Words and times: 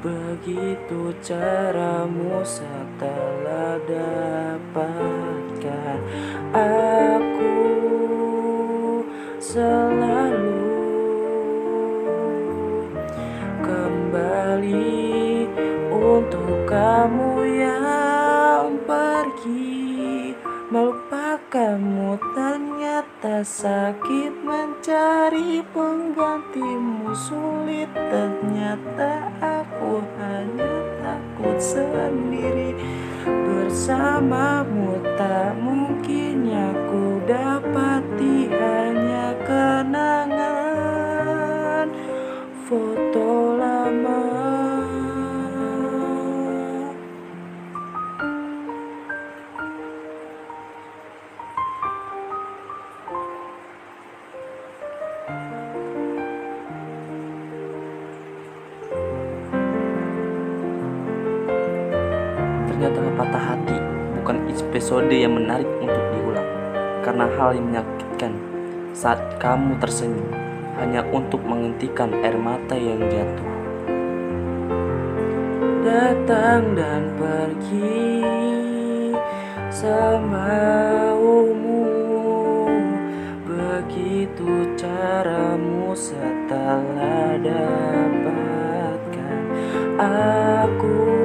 Begitu 0.00 1.12
caramu 1.20 2.40
setelah 2.40 3.76
dapatkan 3.84 5.98
aku 6.56 7.60
selalu 9.36 10.64
kembali 13.60 15.04
untuk 15.92 16.64
kamu 16.64 17.60
yang 17.60 17.95
melupakanmu 20.76 22.20
ternyata 22.36 23.40
sakit 23.40 24.44
mencari 24.44 25.64
penggantimu 25.72 27.16
sulit. 27.16 27.88
Ternyata 27.96 29.32
aku 29.40 30.04
hanya 30.20 30.76
takut 31.00 31.56
sendiri. 31.56 32.76
Bersamamu 33.24 35.00
tak 35.16 35.56
mungkin 35.64 36.44
aku 36.44 37.24
dapati 37.24 38.35
Ternyata 62.76 63.08
patah 63.16 63.40
hati. 63.56 63.72
Bukan 64.20 64.52
episode 64.52 65.08
yang 65.08 65.32
menarik 65.32 65.64
untuk 65.80 66.04
diulang 66.12 66.44
Karena 67.00 67.24
hal 67.24 67.56
yang 67.56 67.72
menyakitkan 67.72 68.36
saat 68.92 69.40
kamu 69.40 69.80
tersenyum 69.80 70.28
Hanya 70.76 71.00
untuk 71.08 71.40
menghentikan 71.40 72.12
air 72.20 72.36
mata 72.36 72.76
yang 72.76 73.00
jatuh. 73.08 73.48
Datang 75.88 76.76
dan 76.76 77.16
pergi 77.16 78.20
semaumu. 79.72 80.28
Begitu 83.48 84.76
caramu 84.76 85.96
setelah 85.96 87.40
dapatkan 87.40 89.38
aku 89.96 91.15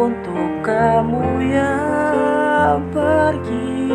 untuk 0.00 0.64
kamu 0.64 1.52
yang 1.52 2.80
pergi. 2.88 3.92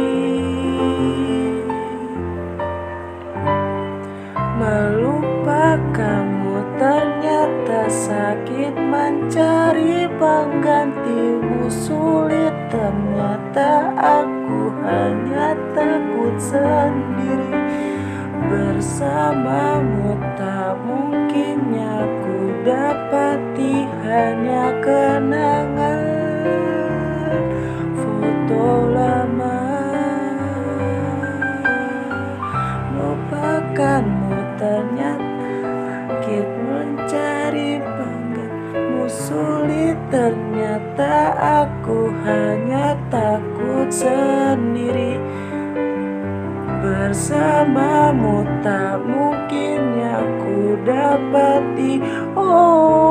Melupakanmu 4.61 6.55
ternyata 6.77 7.89
sakit 7.89 8.77
mencari 8.77 10.05
penggantimu. 10.21 11.65
Sulit 11.73 12.53
ternyata 12.69 13.89
aku 13.97 14.69
hanya 14.85 15.57
takut 15.73 16.37
sendiri. 16.37 17.57
Bersamamu 18.45 20.21
tak 20.37 20.77
mungkinnya 20.85 22.05
ku 22.21 22.53
dapati. 22.61 23.89
Hanya 24.05 24.69
kenangan 24.85 25.44
sakit 36.25 36.49
mencari 36.65 37.77
penggantimu 37.77 39.05
sulit 39.05 39.93
ternyata 40.09 41.37
aku 41.61 42.09
hanya 42.25 42.97
takut 43.13 43.93
sendiri. 43.93 45.21
Bersamamu 46.81 48.41
tak 48.65 49.05
mungkin 49.05 50.01
aku 50.01 50.81
dapati. 50.81 52.01
Oh 52.33 53.04